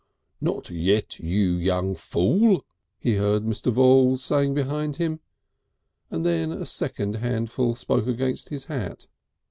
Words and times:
"Not 0.41 0.71
yet, 0.71 1.19
you 1.19 1.51
young 1.57 1.93
fool!" 1.93 2.65
he 2.97 3.17
heard 3.17 3.43
Mr. 3.43 3.71
Voules 3.71 4.23
saying 4.23 4.55
behind 4.55 4.95
him, 4.95 5.19
and 6.09 6.25
then 6.25 6.51
a 6.51 6.65
second 6.65 7.17
handful 7.17 7.75
spoke 7.75 8.07
against 8.07 8.49
his 8.49 8.65
hat. 8.65 9.05